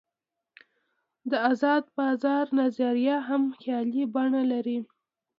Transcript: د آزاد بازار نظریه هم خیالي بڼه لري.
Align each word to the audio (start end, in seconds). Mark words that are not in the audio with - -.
د 1.29 1.31
آزاد 1.51 1.83
بازار 1.97 2.45
نظریه 2.59 3.17
هم 3.27 3.43
خیالي 3.59 4.03
بڼه 4.13 4.41
لري. 4.51 4.79